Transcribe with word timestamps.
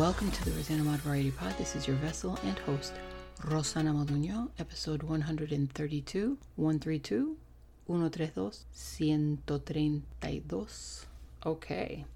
Welcome 0.00 0.30
to 0.30 0.44
the 0.46 0.52
Rosanna 0.52 0.82
Mod 0.82 1.00
Variety 1.00 1.30
Pod. 1.30 1.54
This 1.58 1.76
is 1.76 1.86
your 1.86 1.96
vessel 1.96 2.38
and 2.42 2.58
host, 2.60 2.94
Rosanna 3.44 3.92
Moduño, 3.92 4.48
episode 4.58 5.02
132, 5.02 6.38
132, 6.56 7.36
132, 7.84 8.56
132. 9.44 11.06
Okay. 11.44 12.06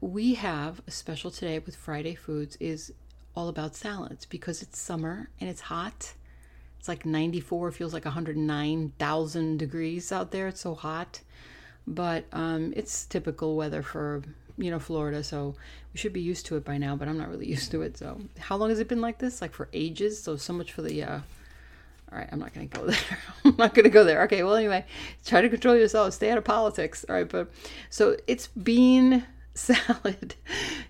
We 0.00 0.32
have 0.32 0.80
a 0.86 0.90
special 0.90 1.30
today 1.30 1.58
with 1.58 1.76
Friday 1.76 2.14
Foods 2.14 2.56
is 2.58 2.90
all 3.36 3.50
about 3.50 3.76
salads 3.76 4.24
because 4.24 4.62
it's 4.62 4.78
summer 4.78 5.28
and 5.38 5.50
it's 5.50 5.60
hot. 5.60 6.14
It's 6.78 6.88
like 6.88 7.04
94, 7.04 7.72
feels 7.72 7.92
like 7.92 8.06
109,000 8.06 9.58
degrees 9.58 10.10
out 10.10 10.30
there. 10.30 10.48
It's 10.48 10.62
so 10.62 10.74
hot. 10.74 11.20
But 11.86 12.24
um, 12.32 12.72
it's 12.74 13.04
typical 13.04 13.56
weather 13.56 13.82
for 13.82 14.22
you 14.60 14.70
know, 14.70 14.78
Florida, 14.78 15.22
so 15.22 15.54
we 15.92 15.98
should 15.98 16.12
be 16.12 16.20
used 16.20 16.46
to 16.46 16.56
it 16.56 16.64
by 16.64 16.78
now, 16.78 16.96
but 16.96 17.08
I'm 17.08 17.18
not 17.18 17.28
really 17.28 17.48
used 17.48 17.70
to 17.72 17.82
it. 17.82 17.96
So, 17.96 18.20
how 18.38 18.56
long 18.56 18.70
has 18.70 18.78
it 18.78 18.88
been 18.88 19.00
like 19.00 19.18
this? 19.18 19.40
Like 19.40 19.52
for 19.52 19.68
ages. 19.72 20.22
So, 20.22 20.36
so 20.36 20.52
much 20.52 20.72
for 20.72 20.82
the, 20.82 21.02
uh, 21.02 21.20
all 22.12 22.18
right, 22.18 22.28
I'm 22.30 22.38
not 22.38 22.52
going 22.54 22.68
to 22.68 22.78
go 22.78 22.86
there. 22.86 23.18
I'm 23.44 23.56
not 23.56 23.74
going 23.74 23.84
to 23.84 23.90
go 23.90 24.04
there. 24.04 24.22
Okay, 24.22 24.42
well, 24.42 24.54
anyway, 24.54 24.84
try 25.24 25.40
to 25.40 25.48
control 25.48 25.76
yourself. 25.76 26.14
Stay 26.14 26.30
out 26.30 26.38
of 26.38 26.44
politics. 26.44 27.04
All 27.08 27.16
right, 27.16 27.28
but 27.28 27.50
so 27.88 28.16
it's 28.26 28.48
bean 28.48 29.24
salad. 29.54 30.34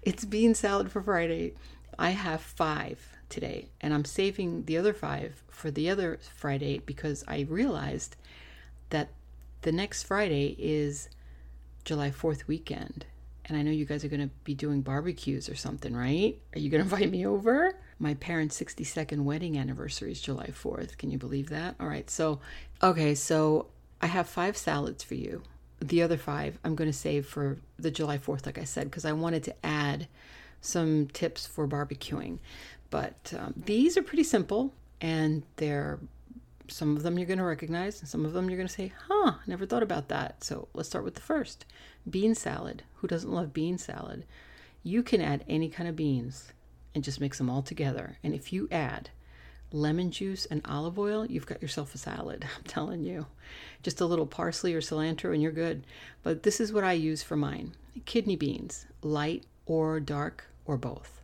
It's 0.03 0.25
bean 0.25 0.55
salad 0.55 0.91
for 0.91 1.03
Friday. 1.03 1.55
I 1.99 2.11
have 2.11 2.41
five 2.41 3.17
today, 3.29 3.69
and 3.81 3.93
I'm 3.95 4.05
saving 4.05 4.65
the 4.65 4.77
other 4.77 4.93
five 4.93 5.43
for 5.49 5.71
the 5.71 5.91
other 5.91 6.19
Friday 6.35 6.79
because 6.79 7.23
I 7.29 7.47
realized 7.49 8.17
that 8.89 9.11
the 9.63 9.73
next 9.73 10.05
Friday 10.05 10.57
is 10.59 11.09
July 11.85 12.11
4th 12.11 12.47
weekend 12.47 13.05
and 13.47 13.57
I 13.57 13.63
know 13.63 13.71
you 13.71 13.85
guys 13.85 14.05
are 14.05 14.09
going 14.09 14.21
to 14.21 14.35
be 14.45 14.55
doing 14.55 14.83
barbecues 14.83 15.49
or 15.49 15.55
something, 15.55 15.95
right? 15.95 16.37
Are 16.55 16.59
you 16.59 16.71
going 16.71 16.85
to 16.87 16.95
invite 16.95 17.11
me 17.11 17.27
over? 17.27 17.75
My 17.99 18.15
parents' 18.15 18.61
62nd 18.61 19.25
wedding 19.25 19.59
anniversary 19.59 20.13
is 20.13 20.21
July 20.21 20.49
4th. 20.49 20.97
Can 20.99 21.11
you 21.11 21.19
believe 21.19 21.49
that? 21.51 21.75
All 21.81 21.89
right. 21.89 22.09
So, 22.09 22.41
okay. 22.83 23.15
So 23.15 23.67
I 24.01 24.07
have 24.07 24.29
five 24.29 24.57
salads 24.57 25.03
for 25.05 25.15
you. 25.15 25.43
The 25.81 26.03
other 26.03 26.17
five 26.17 26.59
I'm 26.65 26.75
going 26.75 26.91
to 26.91 26.97
save 26.97 27.27
for 27.27 27.59
the 27.79 27.91
July 27.91 28.19
4th, 28.19 28.47
like 28.47 28.59
I 28.59 28.65
said, 28.65 28.85
because 28.85 29.05
I 29.05 29.13
wanted 29.13 29.43
to 29.45 29.55
add 29.65 30.09
some 30.61 31.09
tips 31.09 31.47
for 31.47 31.67
barbecuing. 31.67 32.39
But 32.91 33.33
um, 33.39 33.55
these 33.57 33.97
are 33.97 34.03
pretty 34.03 34.25
simple 34.25 34.75
and 35.01 35.43
they're 35.57 35.99
some 36.71 36.97
of 36.97 37.03
them 37.03 37.19
you're 37.19 37.27
going 37.27 37.39
to 37.39 37.45
recognize, 37.45 38.01
and 38.01 38.09
some 38.09 38.25
of 38.25 38.33
them 38.33 38.49
you're 38.49 38.57
going 38.57 38.69
to 38.69 38.73
say, 38.73 38.93
huh, 39.09 39.35
never 39.47 39.67
thought 39.67 39.83
about 39.83 40.09
that. 40.09 40.43
So 40.45 40.69
let's 40.75 40.89
start 40.89 41.05
with 41.05 41.15
the 41.15 41.21
first 41.21 41.65
bean 42.09 42.35
salad. 42.35 42.83
Who 42.97 43.07
doesn't 43.07 43.33
love 43.33 43.53
bean 43.53 43.79
salad? 43.79 44.25
You 44.83 45.03
can 45.03 45.21
add 45.21 45.45
any 45.49 45.69
kind 45.69 45.89
of 45.89 45.97
beans 45.97 46.53
and 46.95 47.05
just 47.05 47.21
mix 47.21 47.39
them 47.39 47.51
all 47.51 47.63
together. 47.63 48.19
And 48.23 48.35
if 48.35 48.53
you 48.53 48.69
add 48.71 49.11
lemon 49.73 50.11
juice 50.11 50.47
and 50.47 50.63
olive 50.65 50.99
oil, 50.99 51.27
you've 51.27 51.47
got 51.47 51.63
yourself 51.63 51.95
a 51.95 51.99
salad. 51.99 52.47
I'm 52.57 52.65
telling 52.65 53.05
you. 53.05 53.27
Just 53.83 54.01
a 54.01 54.07
little 54.07 54.27
parsley 54.27 54.75
or 54.75 54.81
cilantro, 54.81 55.33
and 55.33 55.43
you're 55.43 55.53
good. 55.53 55.85
But 56.23 56.43
this 56.43 56.61
is 56.61 56.73
what 56.73 56.85
I 56.85 56.93
use 56.93 57.23
for 57.23 57.37
mine 57.37 57.75
kidney 58.07 58.37
beans, 58.37 58.87
light 59.03 59.45
or 59.67 60.01
dark 60.01 60.47
or 60.65 60.79
both. 60.79 61.21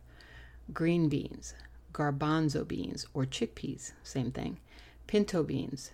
Green 0.73 1.09
beans, 1.09 1.55
garbanzo 1.93 2.67
beans 2.67 3.07
or 3.13 3.25
chickpeas, 3.25 3.93
same 4.03 4.31
thing 4.31 4.59
pinto 5.07 5.43
beans, 5.43 5.91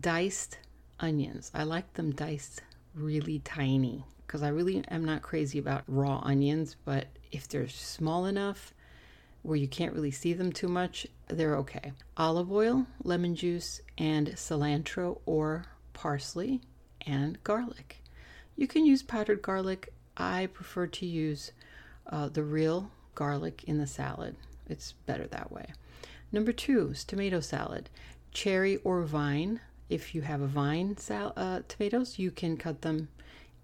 diced 0.00 0.58
onions. 0.98 1.50
I 1.54 1.62
like 1.62 1.92
them 1.94 2.10
diced 2.12 2.62
really 2.94 3.38
tiny 3.40 4.04
because 4.26 4.42
I 4.42 4.48
really 4.48 4.82
am 4.88 5.04
not 5.04 5.22
crazy 5.22 5.58
about 5.58 5.84
raw 5.86 6.20
onions, 6.24 6.76
but 6.84 7.06
if 7.30 7.46
they're 7.46 7.68
small 7.68 8.26
enough 8.26 8.74
where 9.42 9.56
you 9.56 9.68
can't 9.68 9.92
really 9.92 10.10
see 10.10 10.32
them 10.32 10.50
too 10.50 10.68
much, 10.68 11.06
they're 11.28 11.56
okay. 11.58 11.92
Olive 12.16 12.50
oil, 12.50 12.86
lemon 13.04 13.36
juice, 13.36 13.80
and 13.96 14.28
cilantro 14.30 15.20
or 15.26 15.66
parsley 15.92 16.60
and 17.06 17.42
garlic. 17.44 18.02
You 18.56 18.66
can 18.66 18.84
use 18.84 19.02
powdered 19.02 19.42
garlic. 19.42 19.92
I 20.16 20.46
prefer 20.46 20.86
to 20.88 21.06
use 21.06 21.52
uh, 22.08 22.28
the 22.28 22.42
real 22.42 22.90
garlic 23.14 23.64
in 23.64 23.78
the 23.78 23.86
salad. 23.86 24.34
It's 24.68 24.92
better 25.06 25.26
that 25.28 25.52
way. 25.52 25.66
Number 26.32 26.52
two 26.52 26.90
is 26.90 27.04
tomato 27.04 27.40
salad 27.40 27.88
cherry 28.36 28.76
or 28.84 29.00
vine. 29.00 29.58
If 29.88 30.14
you 30.14 30.20
have 30.20 30.42
a 30.42 30.46
vine 30.46 30.98
sal- 30.98 31.32
uh, 31.38 31.60
tomatoes, 31.68 32.18
you 32.18 32.30
can 32.30 32.58
cut 32.58 32.82
them 32.82 33.08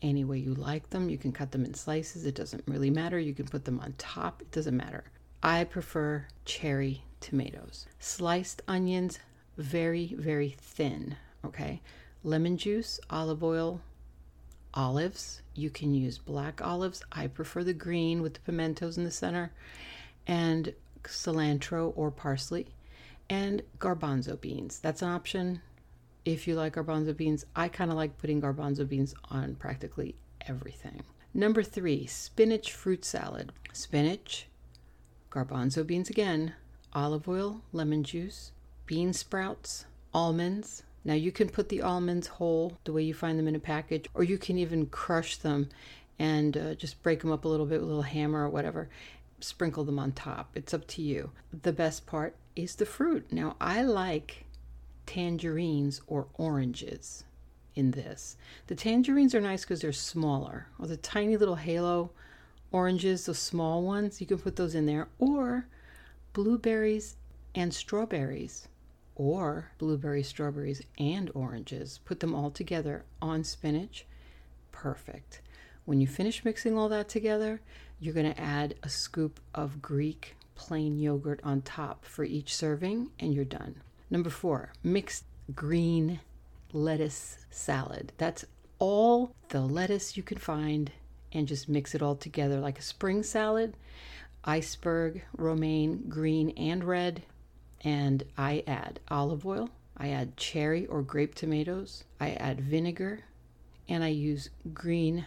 any 0.00 0.24
way 0.24 0.38
you 0.38 0.54
like 0.54 0.88
them. 0.88 1.10
You 1.10 1.18
can 1.18 1.30
cut 1.30 1.52
them 1.52 1.66
in 1.66 1.74
slices. 1.74 2.24
It 2.24 2.34
doesn't 2.34 2.64
really 2.66 2.88
matter. 2.88 3.18
You 3.18 3.34
can 3.34 3.44
put 3.44 3.66
them 3.66 3.78
on 3.80 3.94
top. 3.98 4.40
It 4.40 4.50
doesn't 4.50 4.76
matter. 4.76 5.04
I 5.42 5.64
prefer 5.64 6.26
cherry 6.46 7.04
tomatoes. 7.20 7.86
Sliced 8.00 8.62
onions, 8.66 9.18
very, 9.58 10.14
very 10.18 10.56
thin. 10.58 11.16
Okay. 11.44 11.82
Lemon 12.24 12.56
juice, 12.56 12.98
olive 13.10 13.44
oil, 13.44 13.82
olives. 14.72 15.42
You 15.54 15.68
can 15.68 15.92
use 15.92 16.16
black 16.16 16.62
olives. 16.62 17.02
I 17.12 17.26
prefer 17.26 17.62
the 17.62 17.74
green 17.74 18.22
with 18.22 18.34
the 18.34 18.40
pimentos 18.40 18.96
in 18.96 19.04
the 19.04 19.10
center, 19.10 19.52
and 20.26 20.72
cilantro 21.04 21.92
or 21.94 22.10
parsley 22.10 22.68
and 23.28 23.62
garbanzo 23.78 24.40
beans. 24.40 24.78
That's 24.80 25.02
an 25.02 25.08
option 25.08 25.60
if 26.24 26.46
you 26.46 26.54
like 26.54 26.74
garbanzo 26.74 27.16
beans. 27.16 27.44
I 27.56 27.68
kind 27.68 27.90
of 27.90 27.96
like 27.96 28.18
putting 28.18 28.40
garbanzo 28.40 28.88
beans 28.88 29.14
on 29.30 29.54
practically 29.56 30.14
everything. 30.46 31.02
Number 31.34 31.62
three, 31.62 32.06
spinach 32.06 32.72
fruit 32.72 33.04
salad. 33.04 33.52
Spinach, 33.72 34.46
garbanzo 35.30 35.86
beans 35.86 36.10
again, 36.10 36.54
olive 36.92 37.28
oil, 37.28 37.62
lemon 37.72 38.04
juice, 38.04 38.52
bean 38.86 39.12
sprouts, 39.12 39.86
almonds. 40.12 40.82
Now 41.04 41.14
you 41.14 41.32
can 41.32 41.48
put 41.48 41.68
the 41.68 41.82
almonds 41.82 42.26
whole 42.26 42.78
the 42.84 42.92
way 42.92 43.02
you 43.02 43.14
find 43.14 43.38
them 43.38 43.48
in 43.48 43.56
a 43.56 43.60
package, 43.60 44.06
or 44.14 44.22
you 44.22 44.38
can 44.38 44.58
even 44.58 44.86
crush 44.86 45.36
them 45.36 45.68
and 46.18 46.56
uh, 46.56 46.74
just 46.74 47.02
break 47.02 47.20
them 47.20 47.32
up 47.32 47.44
a 47.44 47.48
little 47.48 47.66
bit 47.66 47.80
with 47.80 47.84
a 47.84 47.86
little 47.86 48.02
hammer 48.02 48.44
or 48.44 48.50
whatever. 48.50 48.88
Sprinkle 49.40 49.84
them 49.84 49.98
on 49.98 50.12
top. 50.12 50.50
It's 50.54 50.74
up 50.74 50.86
to 50.88 51.02
you. 51.02 51.30
The 51.62 51.72
best 51.72 52.06
part 52.06 52.36
is 52.56 52.76
the 52.76 52.86
fruit. 52.86 53.32
Now, 53.32 53.56
I 53.60 53.82
like 53.82 54.44
tangerines 55.06 56.00
or 56.06 56.26
oranges 56.34 57.24
in 57.74 57.92
this. 57.92 58.36
The 58.66 58.74
tangerines 58.74 59.34
are 59.34 59.40
nice 59.40 59.62
because 59.62 59.80
they're 59.80 59.92
smaller, 59.92 60.66
or 60.78 60.86
the 60.86 60.96
tiny 60.96 61.36
little 61.36 61.56
halo 61.56 62.10
oranges, 62.70 63.26
the 63.26 63.34
small 63.34 63.82
ones, 63.82 64.20
you 64.20 64.26
can 64.26 64.38
put 64.38 64.56
those 64.56 64.74
in 64.74 64.86
there, 64.86 65.08
or 65.18 65.66
blueberries 66.32 67.16
and 67.54 67.72
strawberries, 67.72 68.68
or 69.14 69.70
blueberries, 69.78 70.28
strawberries, 70.28 70.82
and 70.98 71.30
oranges. 71.34 72.00
Put 72.04 72.20
them 72.20 72.34
all 72.34 72.50
together 72.50 73.04
on 73.20 73.44
spinach. 73.44 74.06
Perfect. 74.72 75.40
When 75.84 76.00
you 76.00 76.06
finish 76.06 76.44
mixing 76.44 76.78
all 76.78 76.88
that 76.88 77.08
together, 77.08 77.60
you're 78.00 78.14
going 78.14 78.32
to 78.32 78.40
add 78.40 78.74
a 78.82 78.88
scoop 78.88 79.40
of 79.54 79.82
Greek 79.82 80.34
plain 80.62 80.96
yogurt 80.96 81.40
on 81.42 81.60
top 81.60 82.04
for 82.04 82.22
each 82.22 82.54
serving, 82.54 83.10
and 83.18 83.34
you're 83.34 83.44
done. 83.44 83.82
Number 84.10 84.30
four, 84.30 84.72
mixed 84.84 85.24
green 85.56 86.20
lettuce 86.72 87.38
salad. 87.50 88.12
That's 88.16 88.44
all 88.78 89.34
the 89.48 89.62
lettuce 89.62 90.16
you 90.16 90.22
can 90.22 90.38
find 90.38 90.92
and 91.32 91.48
just 91.48 91.68
mix 91.68 91.96
it 91.96 92.02
all 92.02 92.14
together 92.14 92.60
like 92.60 92.78
a 92.78 92.82
spring 92.82 93.24
salad. 93.24 93.76
Iceberg, 94.44 95.24
romaine, 95.36 96.04
green, 96.08 96.50
and 96.50 96.84
red. 96.84 97.24
And 97.82 98.22
I 98.38 98.62
add 98.64 99.00
olive 99.08 99.44
oil, 99.44 99.68
I 99.96 100.10
add 100.10 100.36
cherry 100.36 100.86
or 100.86 101.02
grape 101.02 101.34
tomatoes, 101.34 102.04
I 102.20 102.30
add 102.34 102.60
vinegar, 102.60 103.24
and 103.88 104.04
I 104.04 104.08
use 104.08 104.48
green 104.72 105.26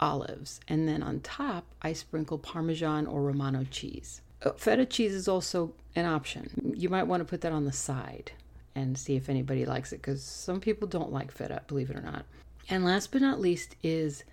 olives. 0.00 0.58
And 0.68 0.88
then 0.88 1.02
on 1.02 1.20
top, 1.20 1.66
I 1.82 1.92
sprinkle 1.92 2.38
Parmesan 2.38 3.06
or 3.06 3.20
Romano 3.20 3.66
cheese. 3.70 4.22
Uh, 4.42 4.52
feta 4.52 4.86
cheese 4.86 5.14
is 5.14 5.28
also 5.28 5.72
an 5.96 6.06
option. 6.06 6.72
You 6.76 6.88
might 6.88 7.04
want 7.04 7.20
to 7.20 7.24
put 7.24 7.42
that 7.42 7.52
on 7.52 7.64
the 7.64 7.72
side 7.72 8.32
and 8.74 8.96
see 8.96 9.16
if 9.16 9.28
anybody 9.28 9.66
likes 9.66 9.92
it 9.92 9.96
because 9.96 10.22
some 10.22 10.60
people 10.60 10.88
don't 10.88 11.12
like 11.12 11.30
feta, 11.30 11.62
believe 11.66 11.90
it 11.90 11.96
or 11.96 12.02
not. 12.02 12.24
And 12.68 12.84
last 12.84 13.12
but 13.12 13.20
not 13.20 13.40
least 13.40 13.76
is 13.82 14.24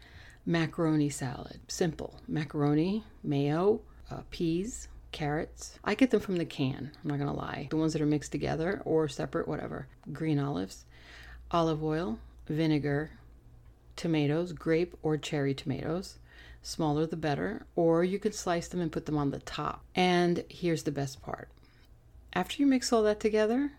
macaroni 0.46 1.10
salad. 1.10 1.60
Simple 1.68 2.20
macaroni, 2.28 3.04
mayo, 3.24 3.82
uh, 4.12 4.22
peas, 4.32 4.88
carrots. 5.12 5.80
I 5.84 5.96
get 5.96 6.12
them 6.12 6.20
from 6.20 6.38
the 6.38 6.46
can, 6.46 6.92
I'm 7.04 7.10
not 7.10 7.20
gonna 7.20 7.34
lie. 7.34 7.68
The 7.70 7.78
ones 7.78 7.94
that 7.94 8.02
are 8.02 8.06
mixed 8.06 8.32
together 8.32 8.82
or 8.86 9.08
separate, 9.08 9.48
whatever. 9.48 9.88
Green 10.14 10.40
olives, 10.40 10.86
olive 11.52 11.84
oil, 11.84 12.20
vinegar, 12.48 13.12
tomatoes, 13.96 14.54
grape 14.54 14.96
or 15.02 15.18
cherry 15.18 15.54
tomatoes. 15.54 16.20
Smaller 16.62 17.06
the 17.06 17.16
better, 17.16 17.66
or 17.76 18.04
you 18.04 18.20
could 18.20 18.36
slice 18.36 18.68
them 18.68 18.82
and 18.82 18.92
put 18.92 19.06
them 19.06 19.18
on 19.18 19.32
the 19.32 19.40
top. 19.40 19.84
And 19.96 20.44
here's 20.50 20.84
the 20.84 20.92
best 20.92 21.22
part 21.22 21.50
after 22.34 22.62
you 22.62 22.68
mix 22.68 22.94
all 22.94 23.04
that 23.04 23.20
together, 23.20 23.72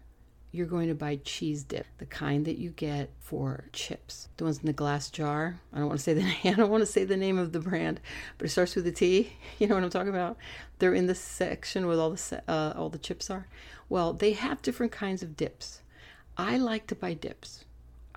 you're 0.51 0.67
going 0.67 0.89
to 0.89 0.95
buy 0.95 1.17
cheese 1.23 1.63
dip, 1.63 1.87
the 1.99 2.07
kind 2.07 2.45
that 2.47 2.59
you 2.59 2.71
get 2.71 3.11
for 3.21 3.67
chips. 3.73 4.29
The 4.37 4.45
ones 4.45 4.59
in 4.59 4.67
the 4.67 4.73
glass 4.73 5.11
jar. 5.11 5.61
I 5.73 5.79
don't 5.79 5.89
want 5.89 6.01
to 6.01 6.03
say 6.03 6.15
the 6.15 6.23
name, 6.23 6.37
I 6.45 6.53
don't 6.53 6.71
want 6.71 6.83
to 6.83 6.87
say 6.87 7.05
the 7.05 7.17
name 7.17 7.39
of 7.39 7.53
the 7.53 7.61
brand, 7.61 8.01
but 8.37 8.47
it 8.47 8.51
starts 8.51 8.75
with 8.75 8.87
a 8.87 8.93
T. 8.93 9.33
You 9.59 9.67
know 9.67 9.75
what 9.75 9.85
I'm 9.85 9.91
talking 9.91 10.09
about? 10.09 10.39
They're 10.79 10.95
in 10.95 11.07
the 11.07 11.15
section 11.15 11.87
where 11.87 11.99
all 11.99 12.11
the 12.11 12.43
uh, 12.49 12.73
all 12.77 12.89
the 12.89 12.99
chips 12.99 13.31
are. 13.31 13.47
Well, 13.89 14.13
they 14.13 14.33
have 14.33 14.63
different 14.63 14.93
kinds 14.93 15.23
of 15.23 15.37
dips. 15.37 15.83
I 16.37 16.57
like 16.57 16.87
to 16.89 16.95
buy 16.95 17.15
dips. 17.15 17.65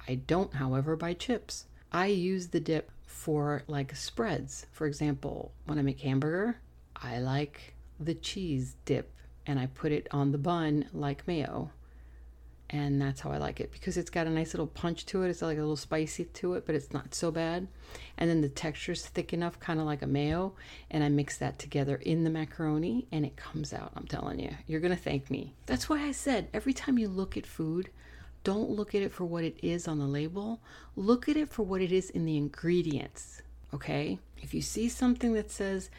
I 0.08 0.16
don't, 0.16 0.54
however, 0.56 0.96
buy 0.96 1.14
chips. 1.14 1.66
I 1.92 2.08
use 2.08 2.48
the 2.48 2.60
dip 2.60 2.92
for 3.12 3.64
like 3.68 3.96
spreads. 3.96 4.66
For 4.72 4.88
example, 4.88 5.52
when 5.66 5.78
I 5.78 5.82
make 5.82 6.00
hamburger, 6.00 6.58
I 6.96 7.20
like 7.20 7.76
the 8.00 8.16
cheese 8.16 8.76
dip 8.86 9.12
and 9.46 9.60
I 9.60 9.68
put 9.68 9.92
it 9.92 10.08
on 10.12 10.32
the 10.32 10.38
bun 10.38 10.86
like 10.94 11.28
mayo 11.28 11.72
and 12.72 13.02
that's 13.02 13.20
how 13.20 13.32
I 13.32 13.38
like 13.38 13.60
it 13.60 13.72
because 13.72 13.98
it's 13.98 14.10
got 14.10 14.28
a 14.28 14.30
nice 14.30 14.54
little 14.54 14.68
punch 14.68 15.06
to 15.08 15.24
it. 15.24 15.30
It's 15.30 15.42
like 15.42 15.58
a 15.58 15.62
little 15.62 15.76
spicy 15.76 16.26
to 16.26 16.54
it, 16.54 16.66
but 16.66 16.74
it's 16.74 16.94
not 16.94 17.14
so 17.14 17.30
bad. 17.30 17.68
And 18.18 18.30
then 18.30 18.40
the 18.40 18.50
texture 18.50 18.94
is 18.94 19.06
thick 19.06 19.34
enough, 19.34 19.60
kind 19.60 19.80
of 19.80 19.86
like 19.86 20.02
a 20.02 20.08
mayo, 20.08 20.54
and 20.90 21.04
I 21.04 21.10
mix 21.10 21.38
that 21.40 21.60
together 21.60 21.98
in 21.98 22.24
the 22.24 22.30
macaroni 22.30 23.08
and 23.12 23.26
it 23.26 23.36
comes 23.36 23.74
out. 23.74 23.92
I'm 23.96 24.08
telling 24.08 24.40
you, 24.40 24.52
you're 24.68 24.80
gonna 24.80 24.96
thank 24.96 25.30
me. 25.30 25.54
That's 25.66 25.90
why 25.90 26.02
I 26.02 26.12
said 26.12 26.48
every 26.54 26.74
time 26.74 26.98
you 26.98 27.10
look 27.10 27.36
at 27.36 27.46
food, 27.46 27.90
don't 28.44 28.70
look 28.70 28.96
at 28.96 29.02
it 29.02 29.12
for 29.12 29.26
what 29.26 29.44
it 29.44 29.58
is 29.62 29.88
on 29.88 30.00
the 30.00 30.06
label. 30.06 30.62
Look 30.96 31.30
at 31.30 31.38
it 31.38 31.50
for 31.50 31.64
what 31.64 31.82
it 31.82 31.92
is 31.92 32.10
in 32.10 32.26
the 32.26 32.38
ingredients. 32.38 33.42
Okay? 33.74 34.20
If 34.42 34.54
you 34.54 34.62
see 34.62 34.90
something 34.90 35.34
that 35.34 35.52
says, 35.52 35.90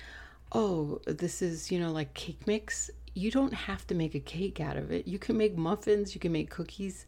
"Oh, 0.50 1.00
this 1.06 1.41
is 1.43 1.71
you 1.71 1.79
know 1.79 1.93
like 1.93 2.15
cake 2.15 2.47
mix," 2.47 2.91
you 3.15 3.31
don't 3.31 3.55
have 3.55 3.87
to 3.89 3.94
make 3.94 4.15
a 4.15 4.21
cake 4.21 4.61
out 4.61 4.77
of 4.77 4.91
it. 4.91 5.06
You 5.06 5.19
can 5.19 5.37
make 5.37 5.56
muffins, 5.56 6.15
you 6.15 6.21
can 6.21 6.33
make 6.33 6.50
cookies, 6.50 7.06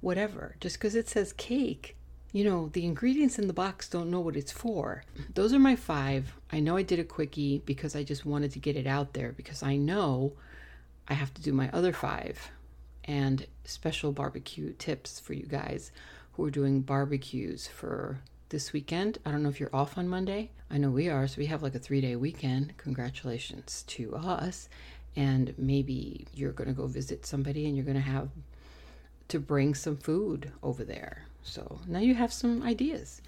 whatever. 0.00 0.56
Just 0.60 0.76
because 0.76 0.94
it 0.94 1.08
says 1.08 1.32
cake, 1.32 1.96
you 2.32 2.44
know, 2.44 2.68
the 2.72 2.84
ingredients 2.84 3.38
in 3.38 3.48
the 3.48 3.52
box 3.52 3.88
don't 3.88 4.10
know 4.10 4.20
what 4.20 4.36
it's 4.36 4.52
for. 4.52 5.04
Those 5.34 5.52
are 5.52 5.58
my 5.58 5.74
five. 5.76 6.36
I 6.52 6.60
know 6.60 6.76
I 6.76 6.82
did 6.82 7.00
a 7.00 7.04
quickie 7.04 7.62
because 7.66 7.96
I 7.96 8.04
just 8.04 8.24
wanted 8.24 8.52
to 8.52 8.60
get 8.60 8.76
it 8.76 8.86
out 8.86 9.14
there 9.14 9.32
because 9.32 9.62
I 9.62 9.76
know 9.76 10.34
I 11.08 11.14
have 11.14 11.34
to 11.34 11.42
do 11.42 11.52
my 11.52 11.70
other 11.72 11.92
five 11.92 12.50
and 13.10 13.44
special 13.64 14.12
barbecue 14.12 14.72
tips 14.74 15.18
for 15.18 15.32
you 15.32 15.44
guys 15.44 15.90
who 16.34 16.44
are 16.44 16.50
doing 16.50 16.80
barbecues 16.80 17.66
for 17.66 18.20
this 18.50 18.72
weekend. 18.72 19.18
I 19.26 19.32
don't 19.32 19.42
know 19.42 19.48
if 19.48 19.58
you're 19.58 19.74
off 19.74 19.98
on 19.98 20.08
Monday. 20.08 20.50
I 20.70 20.78
know 20.78 20.90
we 20.90 21.08
are, 21.08 21.26
so 21.26 21.38
we 21.38 21.46
have 21.46 21.60
like 21.60 21.74
a 21.74 21.80
three 21.80 22.00
day 22.00 22.14
weekend. 22.14 22.76
Congratulations 22.76 23.82
to 23.88 24.14
us 24.14 24.68
and 25.16 25.52
maybe 25.58 26.28
you're 26.34 26.52
going 26.52 26.68
to 26.68 26.74
go 26.74 26.86
visit 26.86 27.26
somebody 27.26 27.66
and 27.66 27.74
you're 27.74 27.84
going 27.84 27.96
to 27.96 28.00
have 28.00 28.28
to 29.26 29.40
bring 29.40 29.74
some 29.74 29.96
food 29.96 30.52
over 30.62 30.84
there. 30.84 31.24
So 31.42 31.80
now 31.88 31.98
you 31.98 32.14
have 32.14 32.32
some 32.32 32.62
ideas. 32.62 33.22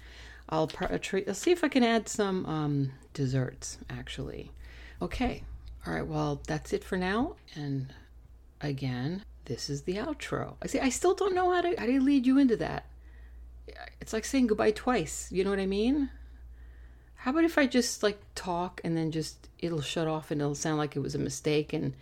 I'll, 0.47 0.67
try, 0.67 0.97
I'll 1.27 1.33
see 1.33 1.51
if 1.51 1.61
I 1.61 1.67
can 1.67 1.83
add 1.83 2.07
some 2.07 2.45
um, 2.45 2.91
desserts 3.13 3.79
actually. 3.89 4.49
Okay. 5.01 5.43
All 5.85 5.93
right. 5.93 6.07
Well, 6.07 6.41
that's 6.47 6.71
it 6.71 6.85
for 6.85 6.97
now. 6.97 7.35
And 7.53 7.93
again, 8.61 9.23
this 9.45 9.69
is 9.69 9.83
the 9.83 9.95
outro. 9.95 10.55
I 10.61 10.67
see. 10.67 10.79
I 10.79 10.89
still 10.89 11.13
don't 11.13 11.35
know 11.35 11.51
how 11.51 11.61
to 11.61 11.75
how 11.77 11.85
to 11.85 11.99
lead 11.99 12.25
you 12.25 12.37
into 12.37 12.57
that. 12.57 12.85
It's 14.01 14.13
like 14.13 14.25
saying 14.25 14.47
goodbye 14.47 14.71
twice. 14.71 15.29
You 15.31 15.43
know 15.43 15.49
what 15.49 15.59
I 15.59 15.65
mean? 15.65 16.09
How 17.15 17.31
about 17.31 17.45
if 17.45 17.57
I 17.57 17.67
just 17.67 18.03
like 18.03 18.19
talk 18.35 18.81
and 18.83 18.97
then 18.97 19.11
just 19.11 19.47
it'll 19.59 19.81
shut 19.81 20.07
off 20.07 20.29
and 20.31 20.41
it'll 20.41 20.55
sound 20.55 20.77
like 20.77 20.95
it 20.95 20.99
was 20.99 21.15
a 21.15 21.19
mistake 21.19 21.71
and 21.71 21.93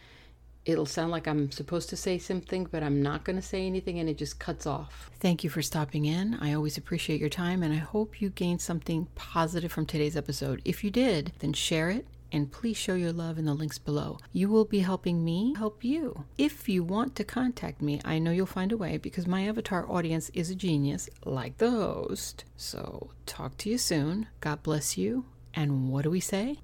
it'll 0.66 0.86
sound 0.86 1.12
like 1.12 1.28
I'm 1.28 1.52
supposed 1.52 1.90
to 1.90 1.96
say 1.96 2.18
something, 2.18 2.66
but 2.66 2.82
I'm 2.82 3.02
not 3.02 3.24
going 3.24 3.36
to 3.36 3.42
say 3.42 3.66
anything 3.66 4.00
and 4.00 4.10
it 4.10 4.18
just 4.18 4.40
cuts 4.40 4.66
off. 4.66 5.12
Thank 5.20 5.44
you 5.44 5.50
for 5.50 5.62
stopping 5.62 6.06
in. 6.06 6.36
I 6.36 6.54
always 6.54 6.78
appreciate 6.78 7.20
your 7.20 7.30
time 7.30 7.62
and 7.62 7.74
I 7.74 7.78
hope 7.78 8.22
you 8.22 8.30
gained 8.30 8.62
something 8.62 9.08
positive 9.16 9.72
from 9.72 9.86
today's 9.86 10.18
episode. 10.18 10.62
If 10.66 10.84
you 10.84 10.90
did, 10.90 11.34
then 11.40 11.54
share 11.54 11.90
it 11.90 12.08
and 12.32 12.52
please 12.52 12.78
show 12.78 12.96
your 12.96 13.12
love 13.12 13.38
in 13.38 13.46
the 13.46 13.54
links 13.54 13.78
below. 13.78 14.20
You 14.32 14.50
will 14.50 14.66
be 14.66 14.80
helping 14.80 15.24
me 15.24 15.54
help 15.58 15.84
you. 15.84 16.26
If 16.38 16.68
you 16.70 16.84
want 16.84 17.16
to 17.16 17.24
contact 17.24 17.82
me, 17.82 18.02
I 18.06 18.20
know 18.20 18.32
you'll 18.32 18.46
find 18.46 18.72
a 18.72 18.78
way 18.78 18.98
because 18.98 19.28
my 19.28 19.48
avatar 19.48 19.86
audience 19.90 20.30
is 20.34 20.50
a 20.50 20.56
genius, 20.56 21.10
like 21.26 21.58
the 21.58 21.72
host. 21.72 22.46
So, 22.56 23.12
talk 23.26 23.58
to 23.58 23.70
you 23.70 23.78
soon. 23.78 24.28
God 24.40 24.64
bless 24.64 24.98
you. 24.98 25.26
And 25.54 25.90
what 25.90 26.04
do 26.04 26.10
we 26.10 26.20
say? 26.20 26.60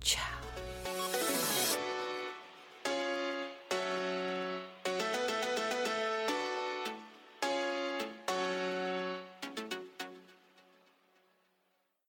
Ciao. 0.00 0.39